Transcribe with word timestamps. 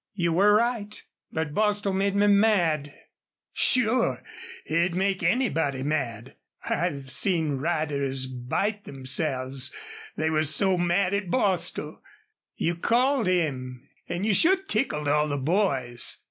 You 0.15 0.33
were 0.33 0.55
right. 0.55 0.99
But 1.31 1.53
Bostil 1.53 1.93
made 1.93 2.15
me 2.15 2.25
mad." 2.25 2.91
"Sure! 3.53 4.23
He'd 4.65 4.95
make 4.95 5.21
anybody 5.21 5.83
mad. 5.83 6.37
I've 6.67 7.11
seen 7.11 7.57
riders 7.57 8.25
bite 8.25 8.85
themselves, 8.85 9.71
they 10.17 10.31
was 10.31 10.55
so 10.55 10.75
mad 10.75 11.13
at 11.13 11.29
Bostil. 11.29 12.01
You 12.55 12.77
called 12.77 13.27
him, 13.27 13.87
an' 14.09 14.23
you 14.23 14.33
sure 14.33 14.57
tickled 14.57 15.07
all 15.07 15.27
the 15.27 15.37
boys. 15.37 16.17